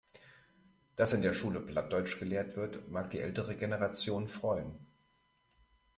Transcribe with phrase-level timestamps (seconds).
[0.95, 4.73] Dass in der Schule Plattdeutsch gelehrt wird, mag die ältere Generation freuen.